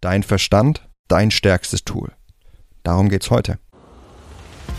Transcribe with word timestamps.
Dein 0.00 0.22
Verstand, 0.22 0.88
dein 1.08 1.32
stärkstes 1.32 1.82
Tool. 1.82 2.12
Darum 2.84 3.08
geht's 3.08 3.32
heute. 3.32 3.58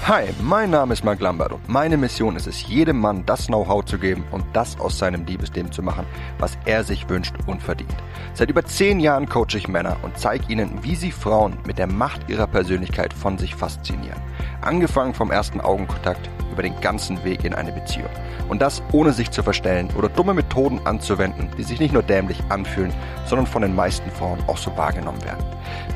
Hi, 0.08 0.30
mein 0.42 0.70
Name 0.70 0.94
ist 0.94 1.04
Mark 1.04 1.20
Lambert 1.20 1.52
und 1.52 1.68
meine 1.68 1.98
Mission 1.98 2.38
ist 2.38 2.48
es, 2.48 2.66
jedem 2.66 3.02
Mann 3.02 3.26
das 3.26 3.48
Know-how 3.48 3.84
zu 3.84 4.00
geben 4.00 4.24
und 4.32 4.46
das 4.54 4.80
aus 4.80 4.98
seinem 4.98 5.26
Liebesleben 5.26 5.74
zu 5.74 5.84
machen, 5.84 6.06
was 6.38 6.58
er 6.64 6.86
sich 6.86 7.10
wünscht 7.10 7.36
und 7.48 7.62
verdient. 7.62 7.94
Seit 8.34 8.50
über 8.50 8.64
zehn 8.64 9.02
Jahren 9.02 9.28
coache 9.28 9.58
ich 9.58 9.68
Männer 9.68 9.98
und 10.04 10.18
zeige 10.18 10.50
ihnen, 10.50 10.82
wie 10.84 10.96
sie 10.96 11.12
Frauen 11.12 11.58
mit 11.66 11.80
der 11.80 11.88
Macht 11.88 12.30
ihrer 12.30 12.48
Persönlichkeit 12.48 13.14
von 13.14 13.38
sich 13.38 13.56
faszinieren. 13.56 14.22
Angefangen 14.62 15.14
vom 15.14 15.32
ersten 15.32 15.60
Augenkontakt 15.60 16.30
über 16.60 16.64
den 16.68 16.82
ganzen 16.82 17.24
Weg 17.24 17.46
in 17.46 17.54
eine 17.54 17.72
Beziehung. 17.72 18.10
Und 18.50 18.62
das 18.62 18.84
ohne 18.92 19.14
sich 19.14 19.32
zu 19.32 19.44
verstellen 19.44 19.88
oder 19.98 20.10
dumme 20.10 20.34
Methoden 20.34 20.86
anzuwenden, 20.86 21.50
die 21.58 21.64
sich 21.64 21.80
nicht 21.80 21.94
nur 21.94 22.04
dämlich 22.04 22.38
anfühlen, 22.50 22.94
sondern 23.26 23.48
von 23.48 23.62
den 23.62 23.74
meisten 23.74 24.12
Frauen 24.12 24.40
auch 24.48 24.58
so 24.58 24.76
wahrgenommen 24.76 25.24
werden. 25.24 25.42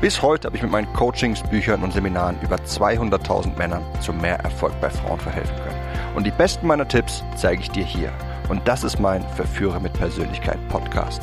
Bis 0.00 0.22
heute 0.22 0.46
habe 0.46 0.56
ich 0.56 0.62
mit 0.62 0.72
meinen 0.72 0.90
Coachings, 0.94 1.42
Büchern 1.42 1.82
und 1.82 1.92
Seminaren 1.92 2.40
über 2.40 2.56
200.000 2.56 3.58
Männern 3.58 3.82
zu 4.00 4.14
mehr 4.14 4.38
Erfolg 4.38 4.72
bei 4.80 4.88
Frauen 4.88 5.20
verhelfen 5.20 5.54
können. 5.56 6.16
Und 6.16 6.24
die 6.24 6.30
besten 6.30 6.66
meiner 6.66 6.88
Tipps 6.88 7.22
zeige 7.36 7.60
ich 7.60 7.70
dir 7.70 7.84
hier. 7.84 8.10
Und 8.48 8.66
das 8.66 8.84
ist 8.84 8.98
mein 8.98 9.22
Verführer 9.34 9.80
mit 9.80 9.92
Persönlichkeit 9.92 10.58
Podcast. 10.70 11.20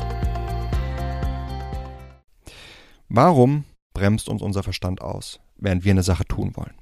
Warum 3.08 3.64
bremst 3.92 4.28
uns 4.28 4.40
unser 4.40 4.62
Verstand 4.62 5.02
aus, 5.02 5.40
während 5.56 5.84
wir 5.84 5.90
eine 5.90 6.04
Sache 6.04 6.24
tun 6.26 6.52
wollen? 6.54 6.74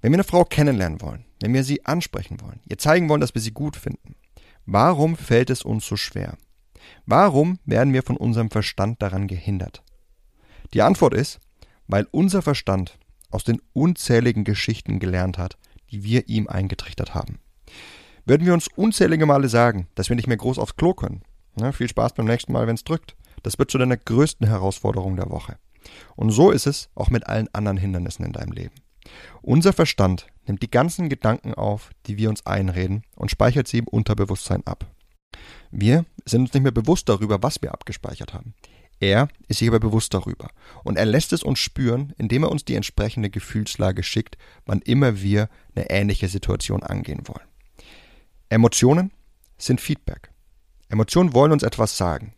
Wenn 0.00 0.12
wir 0.12 0.18
eine 0.18 0.24
Frau 0.24 0.44
kennenlernen 0.44 1.00
wollen, 1.00 1.25
wenn 1.40 1.54
wir 1.54 1.64
sie 1.64 1.84
ansprechen 1.84 2.40
wollen, 2.40 2.60
ihr 2.66 2.78
zeigen 2.78 3.08
wollen, 3.08 3.20
dass 3.20 3.34
wir 3.34 3.42
sie 3.42 3.52
gut 3.52 3.76
finden, 3.76 4.16
warum 4.64 5.16
fällt 5.16 5.50
es 5.50 5.62
uns 5.62 5.86
so 5.86 5.96
schwer? 5.96 6.36
Warum 7.04 7.58
werden 7.64 7.92
wir 7.92 8.02
von 8.02 8.16
unserem 8.16 8.50
Verstand 8.50 9.02
daran 9.02 9.26
gehindert? 9.26 9.82
Die 10.72 10.82
Antwort 10.82 11.14
ist, 11.14 11.40
weil 11.86 12.06
unser 12.10 12.42
Verstand 12.42 12.98
aus 13.30 13.44
den 13.44 13.60
unzähligen 13.72 14.44
Geschichten 14.44 14.98
gelernt 14.98 15.38
hat, 15.38 15.56
die 15.90 16.04
wir 16.04 16.28
ihm 16.28 16.48
eingetrichtert 16.48 17.14
haben. 17.14 17.38
Würden 18.24 18.46
wir 18.46 18.54
uns 18.54 18.68
unzählige 18.74 19.26
Male 19.26 19.48
sagen, 19.48 19.88
dass 19.94 20.08
wir 20.08 20.16
nicht 20.16 20.26
mehr 20.26 20.36
groß 20.36 20.58
aufs 20.58 20.76
Klo 20.76 20.94
können, 20.94 21.22
na, 21.56 21.72
viel 21.72 21.88
Spaß 21.88 22.14
beim 22.14 22.26
nächsten 22.26 22.52
Mal, 22.52 22.66
wenn 22.66 22.74
es 22.74 22.84
drückt. 22.84 23.16
Das 23.42 23.58
wird 23.58 23.70
zu 23.70 23.78
deiner 23.78 23.96
größten 23.96 24.46
Herausforderung 24.46 25.16
der 25.16 25.30
Woche. 25.30 25.58
Und 26.14 26.30
so 26.30 26.50
ist 26.50 26.66
es 26.66 26.90
auch 26.94 27.10
mit 27.10 27.26
allen 27.26 27.48
anderen 27.54 27.78
Hindernissen 27.78 28.24
in 28.24 28.32
deinem 28.32 28.52
Leben. 28.52 28.74
Unser 29.42 29.72
Verstand 29.72 30.26
nimmt 30.46 30.62
die 30.62 30.70
ganzen 30.70 31.08
Gedanken 31.08 31.54
auf, 31.54 31.90
die 32.06 32.16
wir 32.16 32.28
uns 32.28 32.46
einreden, 32.46 33.02
und 33.14 33.30
speichert 33.30 33.68
sie 33.68 33.78
im 33.78 33.88
Unterbewusstsein 33.88 34.66
ab. 34.66 34.86
Wir 35.70 36.04
sind 36.24 36.42
uns 36.42 36.54
nicht 36.54 36.62
mehr 36.62 36.72
bewusst 36.72 37.08
darüber, 37.08 37.42
was 37.42 37.60
wir 37.62 37.72
abgespeichert 37.72 38.32
haben. 38.34 38.54
Er 38.98 39.28
ist 39.48 39.58
sich 39.58 39.68
aber 39.68 39.80
bewusst 39.80 40.14
darüber 40.14 40.48
und 40.82 40.96
er 40.96 41.04
lässt 41.04 41.32
es 41.34 41.42
uns 41.42 41.58
spüren, 41.58 42.14
indem 42.16 42.44
er 42.44 42.50
uns 42.50 42.64
die 42.64 42.74
entsprechende 42.74 43.28
Gefühlslage 43.28 44.02
schickt, 44.02 44.38
wann 44.64 44.80
immer 44.80 45.20
wir 45.20 45.50
eine 45.74 45.90
ähnliche 45.90 46.28
Situation 46.28 46.82
angehen 46.82 47.28
wollen. 47.28 47.46
Emotionen 48.48 49.12
sind 49.58 49.80
Feedback. 49.80 50.30
Emotionen 50.88 51.34
wollen 51.34 51.52
uns 51.52 51.62
etwas 51.62 51.96
sagen. 51.96 52.32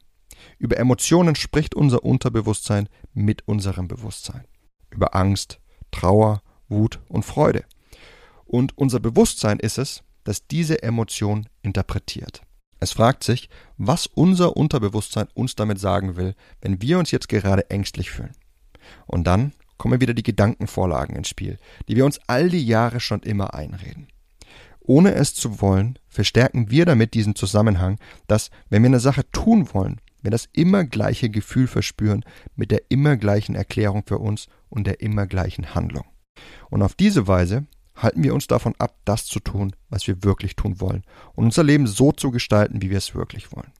Über 0.58 0.78
Emotionen 0.78 1.36
spricht 1.36 1.74
unser 1.74 2.02
Unterbewusstsein 2.02 2.88
mit 3.12 3.46
unserem 3.46 3.86
Bewusstsein. 3.86 4.44
Über 4.90 5.14
Angst, 5.14 5.60
Trauer, 5.92 6.42
Wut 6.68 7.00
und 7.08 7.24
Freude. 7.24 7.64
Und 8.44 8.76
unser 8.76 9.00
Bewusstsein 9.00 9.58
ist 9.58 9.78
es, 9.78 10.02
das 10.24 10.46
diese 10.46 10.82
Emotion 10.82 11.48
interpretiert. 11.62 12.42
Es 12.80 12.92
fragt 12.92 13.24
sich, 13.24 13.48
was 13.76 14.06
unser 14.06 14.56
Unterbewusstsein 14.56 15.28
uns 15.34 15.56
damit 15.56 15.80
sagen 15.80 16.16
will, 16.16 16.34
wenn 16.60 16.80
wir 16.80 16.98
uns 16.98 17.10
jetzt 17.10 17.28
gerade 17.28 17.68
ängstlich 17.70 18.10
fühlen. 18.10 18.34
Und 19.06 19.26
dann 19.26 19.52
kommen 19.76 20.00
wieder 20.00 20.14
die 20.14 20.22
Gedankenvorlagen 20.22 21.16
ins 21.16 21.28
Spiel, 21.28 21.58
die 21.88 21.96
wir 21.96 22.04
uns 22.04 22.20
all 22.26 22.48
die 22.50 22.64
Jahre 22.64 23.00
schon 23.00 23.20
immer 23.20 23.54
einreden. 23.54 24.08
Ohne 24.80 25.14
es 25.14 25.34
zu 25.34 25.60
wollen, 25.60 25.98
verstärken 26.08 26.70
wir 26.70 26.86
damit 26.86 27.14
diesen 27.14 27.34
Zusammenhang, 27.34 27.98
dass, 28.26 28.50
wenn 28.70 28.82
wir 28.82 28.88
eine 28.88 29.00
Sache 29.00 29.30
tun 29.30 29.68
wollen, 29.72 30.00
wir 30.22 30.30
das 30.30 30.48
immer 30.52 30.84
gleiche 30.84 31.30
Gefühl 31.30 31.66
verspüren 31.66 32.24
mit 32.56 32.70
der 32.70 32.82
immer 32.88 33.16
gleichen 33.16 33.54
Erklärung 33.54 34.02
für 34.06 34.18
uns 34.18 34.48
und 34.68 34.86
der 34.86 35.00
immer 35.00 35.26
gleichen 35.26 35.74
Handlung. 35.74 36.04
Und 36.70 36.82
auf 36.82 36.94
diese 36.94 37.26
Weise 37.26 37.66
halten 37.96 38.22
wir 38.22 38.34
uns 38.34 38.46
davon 38.46 38.74
ab, 38.78 38.96
das 39.04 39.26
zu 39.26 39.40
tun, 39.40 39.74
was 39.88 40.06
wir 40.06 40.22
wirklich 40.22 40.56
tun 40.56 40.80
wollen 40.80 41.02
und 41.34 41.46
unser 41.46 41.64
Leben 41.64 41.86
so 41.86 42.12
zu 42.12 42.30
gestalten, 42.30 42.80
wie 42.82 42.90
wir 42.90 42.98
es 42.98 43.14
wirklich 43.14 43.52
wollen. 43.52 43.72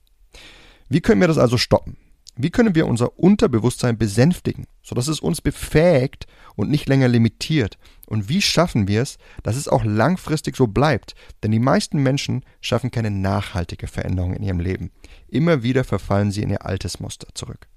Wie 0.89 1.01
können 1.01 1.21
wir 1.21 1.27
das 1.27 1.37
also 1.37 1.57
stoppen? 1.57 1.97
Wie 2.41 2.51
können 2.51 2.73
wir 2.73 2.87
unser 2.87 3.19
Unterbewusstsein 3.19 3.97
besänftigen, 3.97 4.65
sodass 4.81 5.09
es 5.09 5.19
uns 5.19 5.41
befähigt 5.41 6.25
und 6.55 6.69
nicht 6.69 6.87
länger 6.87 7.09
limitiert? 7.09 7.77
Und 8.05 8.29
wie 8.29 8.41
schaffen 8.41 8.87
wir 8.87 9.01
es, 9.01 9.17
dass 9.43 9.57
es 9.57 9.67
auch 9.67 9.83
langfristig 9.83 10.55
so 10.55 10.65
bleibt? 10.65 11.15
Denn 11.43 11.51
die 11.51 11.59
meisten 11.59 12.01
Menschen 12.01 12.45
schaffen 12.61 12.91
keine 12.91 13.11
nachhaltige 13.11 13.87
Veränderung 13.87 14.33
in 14.33 14.43
ihrem 14.43 14.59
Leben. 14.59 14.91
Immer 15.27 15.63
wieder 15.63 15.83
verfallen 15.83 16.31
sie 16.31 16.41
in 16.41 16.49
ihr 16.49 16.65
altes 16.65 17.01
Muster 17.01 17.27
zurück. 17.33 17.67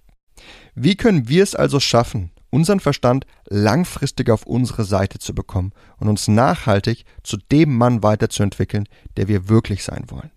Wie 0.75 0.97
können 0.97 1.29
wir 1.29 1.43
es 1.43 1.55
also 1.55 1.81
schaffen, 1.81 2.31
unseren 2.53 2.81
Verstand 2.81 3.27
langfristig 3.49 4.31
auf 4.31 4.47
unsere 4.47 4.85
Seite 4.85 5.19
zu 5.19 5.35
bekommen 5.35 5.73
und 5.97 6.09
uns 6.09 6.29
nachhaltig 6.29 7.05
zu 7.23 7.39
dem 7.39 7.77
Mann 7.77 8.03
weiterzuentwickeln, 8.03 8.87
der 9.17 9.27
wir 9.27 9.49
wirklich 9.49 9.83
sein 9.83 10.05
wollen? 10.09 10.31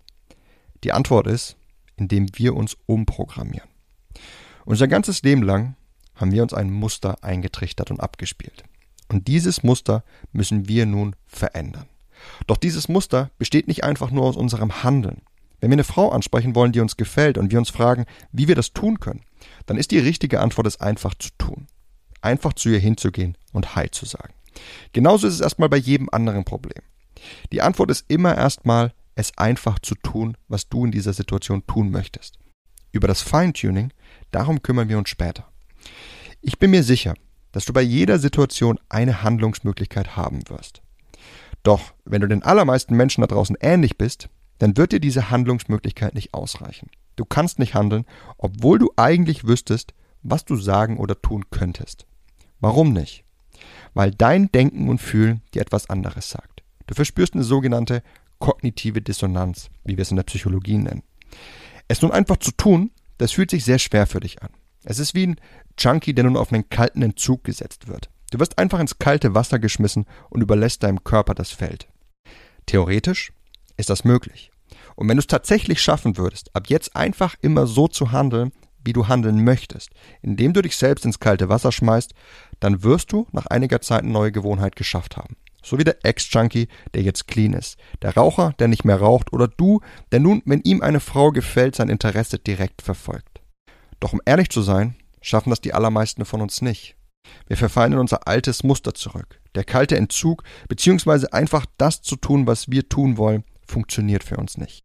Die 0.82 0.92
Antwort 0.92 1.26
ist, 1.26 1.56
indem 1.96 2.26
wir 2.34 2.56
uns 2.56 2.76
umprogrammieren. 2.86 3.68
Unser 4.64 4.88
ganzes 4.88 5.22
Leben 5.22 5.42
lang 5.42 5.76
haben 6.14 6.32
wir 6.32 6.42
uns 6.42 6.54
ein 6.54 6.70
Muster 6.70 7.22
eingetrichtert 7.22 7.90
und 7.90 8.00
abgespielt. 8.00 8.64
Und 9.08 9.28
dieses 9.28 9.62
Muster 9.62 10.02
müssen 10.32 10.68
wir 10.68 10.86
nun 10.86 11.14
verändern. 11.26 11.86
Doch 12.46 12.56
dieses 12.56 12.88
Muster 12.88 13.30
besteht 13.38 13.68
nicht 13.68 13.84
einfach 13.84 14.10
nur 14.10 14.24
aus 14.24 14.36
unserem 14.36 14.82
Handeln. 14.82 15.20
Wenn 15.60 15.70
wir 15.70 15.76
eine 15.76 15.84
Frau 15.84 16.10
ansprechen 16.10 16.54
wollen, 16.54 16.72
die 16.72 16.80
uns 16.80 16.96
gefällt 16.96 17.36
und 17.36 17.50
wir 17.50 17.58
uns 17.58 17.70
fragen, 17.70 18.06
wie 18.32 18.48
wir 18.48 18.54
das 18.54 18.72
tun 18.72 19.00
können, 19.00 19.22
dann 19.66 19.76
ist 19.76 19.90
die 19.90 19.98
richtige 19.98 20.40
Antwort, 20.40 20.66
es 20.66 20.80
einfach 20.80 21.14
zu 21.14 21.28
tun 21.36 21.66
einfach 22.26 22.52
zu 22.52 22.68
ihr 22.68 22.78
hinzugehen 22.78 23.38
und 23.52 23.76
Hi 23.76 23.90
zu 23.90 24.04
sagen. 24.04 24.34
Genauso 24.92 25.26
ist 25.28 25.34
es 25.34 25.40
erstmal 25.40 25.68
bei 25.68 25.76
jedem 25.76 26.08
anderen 26.10 26.44
Problem. 26.44 26.82
Die 27.52 27.62
Antwort 27.62 27.90
ist 27.90 28.04
immer 28.08 28.36
erstmal, 28.36 28.92
es 29.14 29.36
einfach 29.38 29.78
zu 29.78 29.94
tun, 29.94 30.36
was 30.48 30.68
du 30.68 30.84
in 30.84 30.90
dieser 30.90 31.12
Situation 31.12 31.66
tun 31.66 31.90
möchtest. 31.90 32.38
Über 32.92 33.08
das 33.08 33.22
Feintuning, 33.22 33.92
darum 34.30 34.62
kümmern 34.62 34.88
wir 34.88 34.98
uns 34.98 35.08
später. 35.08 35.46
Ich 36.42 36.58
bin 36.58 36.70
mir 36.70 36.82
sicher, 36.82 37.14
dass 37.52 37.64
du 37.64 37.72
bei 37.72 37.82
jeder 37.82 38.18
Situation 38.18 38.78
eine 38.88 39.22
Handlungsmöglichkeit 39.22 40.16
haben 40.16 40.48
wirst. 40.48 40.82
Doch 41.62 41.94
wenn 42.04 42.20
du 42.20 42.28
den 42.28 42.42
allermeisten 42.42 42.94
Menschen 42.96 43.22
da 43.22 43.26
draußen 43.26 43.56
ähnlich 43.60 43.96
bist, 43.96 44.28
dann 44.58 44.76
wird 44.76 44.92
dir 44.92 45.00
diese 45.00 45.30
Handlungsmöglichkeit 45.30 46.14
nicht 46.14 46.34
ausreichen. 46.34 46.90
Du 47.16 47.24
kannst 47.24 47.58
nicht 47.58 47.74
handeln, 47.74 48.04
obwohl 48.36 48.78
du 48.78 48.90
eigentlich 48.96 49.46
wüsstest, 49.46 49.94
was 50.22 50.44
du 50.44 50.56
sagen 50.56 50.98
oder 50.98 51.20
tun 51.20 51.44
könntest. 51.50 52.06
Warum 52.66 52.92
nicht? 52.92 53.22
Weil 53.94 54.10
dein 54.10 54.50
Denken 54.50 54.88
und 54.88 55.00
Fühlen 55.00 55.40
dir 55.54 55.62
etwas 55.62 55.88
anderes 55.88 56.30
sagt. 56.30 56.64
Du 56.88 56.94
verspürst 56.94 57.34
eine 57.34 57.44
sogenannte 57.44 58.02
kognitive 58.40 59.00
Dissonanz, 59.00 59.70
wie 59.84 59.96
wir 59.96 60.02
es 60.02 60.10
in 60.10 60.16
der 60.16 60.24
Psychologie 60.24 60.78
nennen. 60.78 61.04
Es 61.86 62.02
nun 62.02 62.10
einfach 62.10 62.38
zu 62.38 62.50
tun, 62.50 62.90
das 63.18 63.30
fühlt 63.30 63.52
sich 63.52 63.64
sehr 63.64 63.78
schwer 63.78 64.08
für 64.08 64.18
dich 64.18 64.42
an. 64.42 64.50
Es 64.82 64.98
ist 64.98 65.14
wie 65.14 65.28
ein 65.28 65.40
Junkie, 65.78 66.12
der 66.12 66.24
nun 66.24 66.36
auf 66.36 66.52
einen 66.52 66.68
kalten 66.68 67.02
Entzug 67.02 67.44
gesetzt 67.44 67.86
wird. 67.86 68.10
Du 68.32 68.40
wirst 68.40 68.58
einfach 68.58 68.80
ins 68.80 68.98
kalte 68.98 69.36
Wasser 69.36 69.60
geschmissen 69.60 70.04
und 70.28 70.40
überlässt 70.40 70.82
deinem 70.82 71.04
Körper 71.04 71.36
das 71.36 71.52
Feld. 71.52 71.86
Theoretisch 72.66 73.32
ist 73.76 73.90
das 73.90 74.02
möglich. 74.02 74.50
Und 74.96 75.08
wenn 75.08 75.18
du 75.18 75.20
es 75.20 75.28
tatsächlich 75.28 75.80
schaffen 75.80 76.16
würdest, 76.16 76.50
ab 76.56 76.64
jetzt 76.66 76.96
einfach 76.96 77.36
immer 77.42 77.68
so 77.68 77.86
zu 77.86 78.10
handeln, 78.10 78.50
wie 78.86 78.92
du 78.92 79.08
handeln 79.08 79.44
möchtest, 79.44 79.90
indem 80.22 80.52
du 80.52 80.62
dich 80.62 80.76
selbst 80.76 81.04
ins 81.04 81.20
kalte 81.20 81.48
Wasser 81.48 81.72
schmeißt, 81.72 82.14
dann 82.60 82.82
wirst 82.82 83.12
du 83.12 83.26
nach 83.32 83.46
einiger 83.46 83.80
Zeit 83.80 84.02
eine 84.02 84.12
neue 84.12 84.32
Gewohnheit 84.32 84.76
geschafft 84.76 85.16
haben. 85.16 85.36
So 85.62 85.78
wie 85.78 85.84
der 85.84 86.04
Ex-Junkie, 86.04 86.68
der 86.94 87.02
jetzt 87.02 87.26
clean 87.26 87.52
ist. 87.52 87.76
Der 88.00 88.14
Raucher, 88.14 88.54
der 88.60 88.68
nicht 88.68 88.84
mehr 88.84 89.00
raucht. 89.00 89.32
Oder 89.32 89.48
du, 89.48 89.80
der 90.12 90.20
nun, 90.20 90.40
wenn 90.44 90.60
ihm 90.60 90.80
eine 90.80 91.00
Frau 91.00 91.32
gefällt, 91.32 91.74
sein 91.74 91.88
Interesse 91.88 92.38
direkt 92.38 92.82
verfolgt. 92.82 93.40
Doch 93.98 94.12
um 94.12 94.20
ehrlich 94.24 94.48
zu 94.50 94.62
sein, 94.62 94.94
schaffen 95.20 95.50
das 95.50 95.60
die 95.60 95.74
allermeisten 95.74 96.24
von 96.24 96.40
uns 96.40 96.62
nicht. 96.62 96.94
Wir 97.48 97.56
verfallen 97.56 97.94
in 97.94 97.98
unser 97.98 98.28
altes 98.28 98.62
Muster 98.62 98.94
zurück. 98.94 99.40
Der 99.56 99.64
kalte 99.64 99.96
Entzug, 99.96 100.44
beziehungsweise 100.68 101.32
einfach 101.32 101.66
das 101.78 102.00
zu 102.00 102.14
tun, 102.14 102.46
was 102.46 102.70
wir 102.70 102.88
tun 102.88 103.16
wollen, 103.16 103.42
funktioniert 103.66 104.24
für 104.24 104.36
uns 104.36 104.56
nicht. 104.56 104.84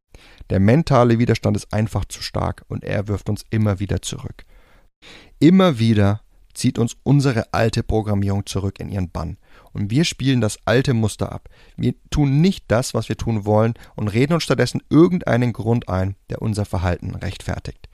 Der 0.49 0.59
mentale 0.59 1.19
Widerstand 1.19 1.57
ist 1.57 1.73
einfach 1.73 2.05
zu 2.05 2.21
stark 2.21 2.63
und 2.67 2.83
er 2.83 3.07
wirft 3.07 3.29
uns 3.29 3.45
immer 3.49 3.79
wieder 3.79 4.01
zurück. 4.01 4.45
Immer 5.39 5.79
wieder 5.79 6.21
zieht 6.53 6.77
uns 6.77 6.97
unsere 7.03 7.53
alte 7.53 7.81
Programmierung 7.83 8.45
zurück 8.45 8.79
in 8.79 8.89
ihren 8.89 9.09
Bann. 9.09 9.37
Und 9.71 9.89
wir 9.89 10.03
spielen 10.03 10.41
das 10.41 10.59
alte 10.65 10.93
Muster 10.93 11.31
ab. 11.31 11.49
Wir 11.77 11.93
tun 12.09 12.41
nicht 12.41 12.65
das, 12.67 12.93
was 12.93 13.09
wir 13.09 13.17
tun 13.17 13.45
wollen 13.45 13.73
und 13.95 14.09
reden 14.09 14.33
uns 14.33 14.43
stattdessen 14.43 14.81
irgendeinen 14.89 15.53
Grund 15.53 15.87
ein, 15.89 16.15
der 16.29 16.41
unser 16.41 16.65
Verhalten 16.65 17.15
rechtfertigt. 17.15 17.87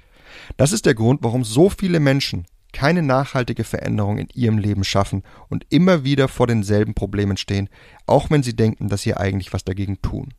Das 0.57 0.71
ist 0.71 0.85
der 0.85 0.95
Grund, 0.95 1.19
warum 1.23 1.43
so 1.43 1.69
viele 1.69 1.99
Menschen 1.99 2.45
keine 2.73 3.01
nachhaltige 3.01 3.63
Veränderung 3.63 4.17
in 4.17 4.27
ihrem 4.33 4.57
Leben 4.57 4.83
schaffen 4.83 5.23
und 5.49 5.65
immer 5.69 6.03
wieder 6.03 6.27
vor 6.27 6.47
denselben 6.47 6.93
Problemen 6.93 7.37
stehen, 7.37 7.69
auch 8.05 8.29
wenn 8.29 8.43
sie 8.43 8.55
denken, 8.55 8.89
dass 8.89 9.01
sie 9.01 9.15
eigentlich 9.15 9.53
was 9.53 9.63
dagegen 9.63 10.01
tun. 10.01 10.33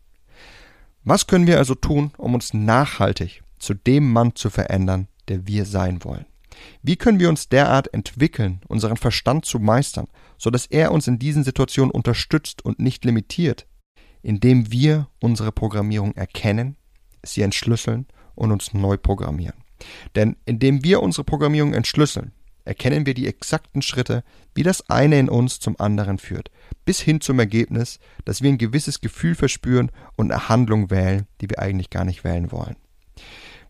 Was 1.08 1.26
können 1.26 1.46
wir 1.46 1.56
also 1.56 1.75
tun, 1.75 2.10
um 2.19 2.34
uns 2.34 2.52
nachhaltig 2.52 3.43
zu 3.58 3.72
dem 3.72 4.12
Mann 4.12 4.34
zu 4.34 4.50
verändern, 4.50 5.08
der 5.28 5.46
wir 5.46 5.64
sein 5.64 6.05
wollen? 6.05 6.26
Wie 6.82 6.96
können 6.96 7.19
wir 7.19 7.31
uns 7.31 7.49
derart 7.49 7.94
entwickeln, 7.94 8.60
unseren 8.69 8.99
Verstand 8.99 9.46
zu 9.46 9.58
meistern, 9.58 10.08
so 10.37 10.50
dass 10.50 10.66
er 10.66 10.93
uns 10.93 11.06
in 11.06 11.19
diesen 11.19 11.44
Situationen 11.44 11.93
unterstützt 11.93 12.62
und 12.62 12.78
nicht 12.78 13.06
limitiert, 13.06 13.66
indem 14.20 14.70
wir 14.70 15.08
unsere 15.19 15.50
Programmierung 15.50 16.14
erkennen, 16.14 16.76
sie 17.22 17.40
entschlüsseln 17.40 18.06
und 18.34 18.52
uns 18.52 18.75
neu 18.75 18.99
programmieren. 18.99 19.64
Denn 20.14 20.37
indem 20.44 20.84
wir 20.84 21.02
unsere 21.02 21.25
Programmierung 21.25 21.72
entschlüsseln, 21.72 22.32
erkennen 22.69 23.06
wir 23.06 23.15
die 23.15 23.26
exakten 23.26 23.81
Schritte, 23.81 24.23
wie 24.55 24.62
das 24.62 24.91
eine 24.91 25.19
in 25.19 25.31
uns 25.31 25.59
zum 25.59 25.81
anderen 25.81 26.19
führt, 26.19 26.50
bis 26.85 27.00
hin 27.00 27.20
zum 27.23 27.38
Ergebnis, 27.38 27.99
dass 28.26 28.43
wir 28.43 28.50
ein 28.50 28.59
gewisses 28.59 29.00
Gefühl 29.00 29.35
verspüren 29.35 29.91
und 30.17 30.31
eine 30.31 30.50
Handlung 30.50 30.91
wählen, 30.91 31.26
die 31.41 31.49
wir 31.49 31.61
eigentlich 31.61 31.88
gar 31.88 32.05
nicht 32.05 32.25
wählen 32.25 32.53
wollen. 32.53 32.76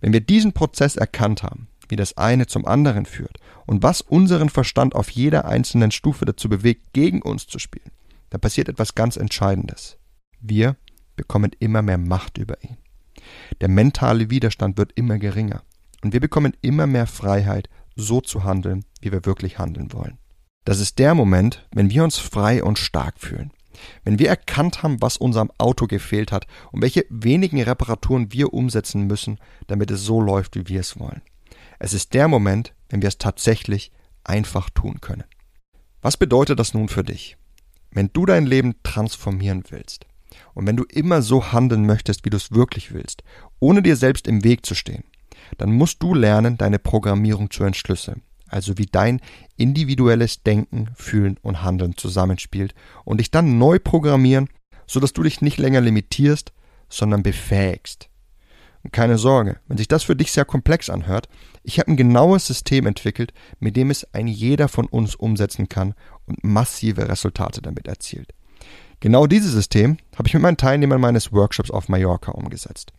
Wenn 0.00 0.12
wir 0.12 0.21
diesen 0.21 0.53
Prozess 0.53 0.97
erkannt 0.97 1.45
haben, 1.45 1.69
wie 1.89 1.97
das 1.97 2.17
eine 2.17 2.49
zum 2.49 2.67
anderen 2.67 3.06
führt 3.06 3.39
und 3.67 3.85
was 3.85 4.00
unseren 4.00 4.49
Verstand 4.49 4.97
auf 4.97 5.11
jeder 5.11 5.45
einzelnen 5.45 5.93
Stufe 5.93 6.25
dazu 6.25 6.49
bewegt, 6.49 6.93
gegen 6.93 7.23
uns 7.23 7.47
zu 7.47 7.61
spielen, 7.61 7.93
dann 8.31 8.41
passiert 8.41 8.69
etwas 8.69 8.97
ganz 8.97 9.17
Entscheidendes. 9.17 9.97
Wir 10.41 10.77
bekommen 11.15 11.53
immer 11.61 11.83
mehr 11.83 11.99
Macht 11.99 12.37
über 12.37 12.62
ihn. 12.65 12.77
Der 13.61 13.69
mentale 13.69 14.29
Widerstand 14.29 14.77
wird 14.77 14.93
immer 14.97 15.19
geringer 15.19 15.62
und 16.03 16.12
wir 16.12 16.21
bekommen 16.21 16.55
immer 16.62 16.87
mehr 16.87 17.06
Freiheit, 17.06 17.69
so 17.99 18.21
zu 18.21 18.45
handeln, 18.45 18.85
wie 19.00 19.12
wir 19.12 19.25
wirklich 19.25 19.59
handeln 19.59 19.93
wollen. 19.93 20.19
Das 20.65 20.81
ist 20.81 20.99
der 20.99 21.15
Moment, 21.15 21.67
wenn 21.73 21.91
wir 21.91 22.05
uns 22.05 22.19
frei 22.19 22.62
und 22.62 22.79
stark 22.79 23.19
fühlen. 23.19 23.53
Wenn 24.05 24.19
wir 24.19 24.29
erkannt 24.29 24.83
haben, 24.83 25.00
was 25.00 25.17
unserem 25.17 25.50
Auto 25.59 25.87
gefehlt 25.87 26.33
hat 26.33 26.47
und 26.73 26.83
welche 26.83 27.06
wenigen 27.11 27.62
Reparaturen 27.62 28.33
wir 28.33 28.53
umsetzen 28.53 29.06
müssen, 29.06 29.39
damit 29.67 29.91
es 29.91 30.03
so 30.03 30.21
läuft, 30.21 30.56
wie 30.56 30.69
wir 30.69 30.81
es 30.81 30.99
wollen. 30.99 31.23
Es 31.79 31.93
ist 31.93 32.12
der 32.15 32.29
Moment, 32.29 32.75
wenn 32.89 33.03
wir 33.03 33.09
es 33.09 33.19
tatsächlich 33.19 33.93
einfach 34.25 34.69
tun 34.71 35.00
können. 35.00 35.25
Was 36.03 36.17
bedeutet 36.17 36.59
das 36.59 36.75
nun 36.75 36.89
für 36.89 37.05
dich? 37.05 37.37
Wenn 37.91 38.11
du 38.12 38.27
dein 38.27 38.47
Leben 38.47 38.75
transformieren 38.83 39.65
willst 39.71 40.06
und 40.55 40.67
wenn 40.67 40.77
du 40.77 40.85
immer 40.85 41.23
so 41.23 41.53
handeln 41.53 41.87
möchtest, 41.87 42.25
wie 42.25 42.31
du 42.31 42.37
es 42.37 42.53
wirklich 42.53 42.93
willst, 42.93 43.23
ohne 43.61 43.83
dir 43.83 43.97
selbst 43.97 44.29
im 44.29 44.45
Weg 44.45 44.67
zu 44.67 44.75
stehen, 44.75 45.05
dann 45.56 45.73
musst 45.73 46.03
du 46.03 46.15
lernen, 46.15 46.59
deine 46.59 46.79
Programmierung 46.79 47.50
zu 47.50 47.65
entschlüsseln. 47.65 48.23
Also 48.49 48.79
wie 48.79 48.87
dein 48.87 49.21
individuelles 49.56 50.43
Denken, 50.43 50.89
Fühlen 50.95 51.39
und 51.43 51.62
Handeln 51.62 51.97
zusammenspielt 51.97 52.75
und 53.05 53.19
dich 53.19 53.31
dann 53.31 53.59
neu 53.59 53.79
programmieren, 53.79 54.49
sodass 54.87 55.12
du 55.12 55.23
dich 55.23 55.41
nicht 55.41 55.59
länger 55.59 55.81
limitierst, 55.81 56.53
sondern 56.89 57.23
befähigst. 57.23 58.09
Und 58.83 58.93
keine 58.93 59.19
Sorge, 59.19 59.59
wenn 59.67 59.77
sich 59.77 59.89
das 59.89 60.05
für 60.05 60.17
dich 60.17 60.33
sehr 60.33 60.45
komplex 60.45 60.89
anhört, 60.89 61.29
ich 61.62 61.79
habe 61.79 61.91
ein 61.91 61.97
genaues 61.97 62.47
System 62.47 62.87
entwickelt, 62.87 63.33
mit 63.59 63.77
dem 63.77 63.91
es 63.91 64.06
ein 64.15 64.29
jeder 64.29 64.69
von 64.69 64.87
uns 64.87 65.15
umsetzen 65.15 65.69
kann 65.69 65.95
und 66.27 66.43
massive 66.45 67.09
Resultate 67.09 67.61
damit 67.61 67.89
erzielt. 67.89 68.33
Genau 69.00 69.27
dieses 69.27 69.53
System 69.53 69.99
habe 70.17 70.29
ich 70.29 70.35
mit 70.35 70.43
meinen 70.43 70.56
Teilnehmern 70.56 71.00
meines 71.00 71.33
Workshops 71.33 71.71
auf 71.71 71.89
Mallorca 71.89 72.33
umgesetzt. 72.33 72.93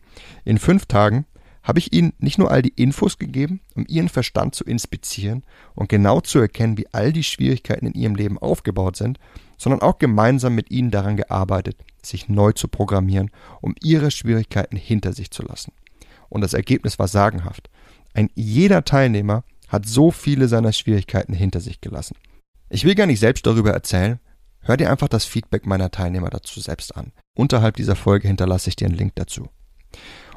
In 0.44 0.58
fünf 0.58 0.86
Tagen 0.86 1.26
habe 1.62 1.78
ich 1.78 1.92
ihnen 1.92 2.12
nicht 2.18 2.38
nur 2.38 2.50
all 2.50 2.62
die 2.62 2.72
Infos 2.76 3.18
gegeben, 3.18 3.60
um 3.74 3.84
ihren 3.88 4.08
Verstand 4.08 4.54
zu 4.54 4.64
inspizieren 4.64 5.44
und 5.74 5.88
genau 5.88 6.20
zu 6.20 6.38
erkennen, 6.38 6.78
wie 6.78 6.86
all 6.92 7.12
die 7.12 7.24
Schwierigkeiten 7.24 7.86
in 7.86 7.94
ihrem 7.94 8.14
Leben 8.14 8.38
aufgebaut 8.38 8.96
sind, 8.96 9.18
sondern 9.58 9.82
auch 9.82 9.98
gemeinsam 9.98 10.54
mit 10.54 10.70
ihnen 10.70 10.90
daran 10.90 11.16
gearbeitet, 11.16 11.76
sich 12.02 12.28
neu 12.28 12.52
zu 12.52 12.68
programmieren, 12.68 13.30
um 13.60 13.74
ihre 13.82 14.10
Schwierigkeiten 14.10 14.76
hinter 14.76 15.12
sich 15.12 15.30
zu 15.30 15.42
lassen. 15.42 15.72
Und 16.30 16.40
das 16.40 16.54
Ergebnis 16.54 16.98
war 16.98 17.08
sagenhaft. 17.08 17.68
Ein 18.14 18.30
jeder 18.34 18.84
Teilnehmer 18.84 19.44
hat 19.68 19.86
so 19.86 20.10
viele 20.10 20.48
seiner 20.48 20.72
Schwierigkeiten 20.72 21.34
hinter 21.34 21.60
sich 21.60 21.80
gelassen. 21.80 22.16
Ich 22.70 22.84
will 22.84 22.94
gar 22.94 23.06
nicht 23.06 23.20
selbst 23.20 23.46
darüber 23.46 23.72
erzählen, 23.72 24.18
hör 24.60 24.76
dir 24.76 24.90
einfach 24.90 25.08
das 25.08 25.24
Feedback 25.24 25.66
meiner 25.66 25.90
Teilnehmer 25.90 26.30
dazu 26.30 26.60
selbst 26.60 26.96
an. 26.96 27.12
Unterhalb 27.36 27.76
dieser 27.76 27.96
Folge 27.96 28.28
hinterlasse 28.28 28.70
ich 28.70 28.76
dir 28.76 28.86
einen 28.86 28.96
Link 28.96 29.12
dazu. 29.16 29.48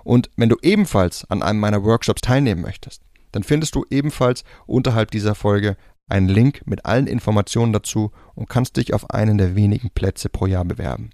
Und 0.04 0.30
wenn 0.36 0.50
du 0.50 0.58
ebenfalls 0.62 1.30
an 1.30 1.42
einem 1.42 1.60
meiner 1.60 1.84
Workshops 1.84 2.22
teilnehmen 2.22 2.62
möchtest, 2.62 3.02
dann 3.32 3.44
findest 3.44 3.76
du 3.76 3.86
ebenfalls 3.90 4.44
unterhalb 4.66 5.12
dieser 5.12 5.36
Folge 5.36 5.76
einen 6.08 6.28
Link 6.28 6.62
mit 6.66 6.86
allen 6.86 7.08
Informationen 7.08 7.74
dazu 7.74 8.12
und 8.36 8.50
kannst 8.50 8.78
dich 8.78 8.94
auf 8.94 9.10
einen 9.10 9.38
der 9.38 9.56
wenigen 9.56 9.90
Plätze 9.90 10.30
pro 10.30 10.46
Jahr 10.46 10.66
bewerben. 10.66 11.12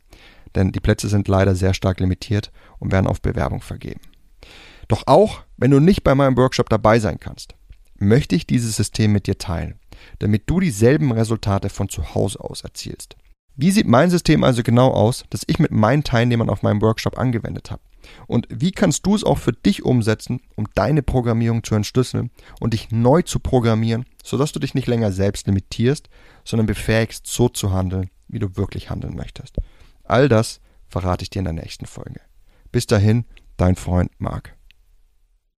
Denn 0.55 0.71
die 0.71 0.79
Plätze 0.79 1.07
sind 1.07 1.27
leider 1.27 1.55
sehr 1.55 1.73
stark 1.73 1.99
limitiert 1.99 2.51
und 2.79 2.91
werden 2.91 3.07
auf 3.07 3.21
Bewerbung 3.21 3.61
vergeben. 3.61 4.01
Doch 4.87 5.03
auch 5.05 5.43
wenn 5.57 5.71
du 5.71 5.79
nicht 5.79 6.03
bei 6.03 6.15
meinem 6.15 6.35
Workshop 6.37 6.69
dabei 6.69 6.99
sein 6.99 7.19
kannst, 7.19 7.55
möchte 7.97 8.35
ich 8.35 8.47
dieses 8.47 8.75
System 8.75 9.11
mit 9.11 9.27
dir 9.27 9.37
teilen, 9.37 9.79
damit 10.19 10.49
du 10.49 10.59
dieselben 10.59 11.11
Resultate 11.11 11.69
von 11.69 11.89
zu 11.89 12.15
Hause 12.15 12.39
aus 12.39 12.61
erzielst. 12.61 13.15
Wie 13.55 13.71
sieht 13.71 13.87
mein 13.87 14.09
System 14.09 14.43
also 14.43 14.63
genau 14.63 14.91
aus, 14.91 15.25
das 15.29 15.43
ich 15.45 15.59
mit 15.59 15.71
meinen 15.71 16.03
Teilnehmern 16.03 16.49
auf 16.49 16.63
meinem 16.63 16.81
Workshop 16.81 17.17
angewendet 17.19 17.71
habe? 17.71 17.81
Und 18.27 18.47
wie 18.49 18.71
kannst 18.71 19.05
du 19.05 19.15
es 19.15 19.23
auch 19.23 19.37
für 19.37 19.53
dich 19.53 19.83
umsetzen, 19.83 20.41
um 20.55 20.67
deine 20.75 21.01
Programmierung 21.01 21.63
zu 21.63 21.75
entschlüsseln 21.75 22.31
und 22.59 22.73
dich 22.73 22.91
neu 22.91 23.21
zu 23.21 23.39
programmieren, 23.39 24.05
sodass 24.23 24.51
du 24.51 24.59
dich 24.59 24.73
nicht 24.73 24.87
länger 24.87 25.11
selbst 25.11 25.47
limitierst, 25.47 26.09
sondern 26.43 26.65
befähigst, 26.65 27.27
so 27.27 27.49
zu 27.49 27.71
handeln, 27.71 28.09
wie 28.27 28.39
du 28.39 28.55
wirklich 28.57 28.89
handeln 28.89 29.15
möchtest? 29.15 29.57
All 30.03 30.29
das 30.29 30.59
verrate 30.87 31.23
ich 31.23 31.29
dir 31.29 31.39
in 31.39 31.45
der 31.45 31.53
nächsten 31.53 31.85
Folge. 31.85 32.21
Bis 32.71 32.87
dahin, 32.87 33.25
dein 33.57 33.75
Freund 33.75 34.11
Marc. 34.19 34.58